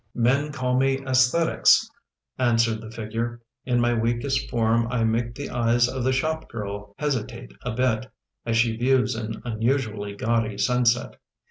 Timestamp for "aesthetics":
1.05-1.87